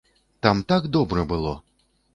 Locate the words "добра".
0.95-1.25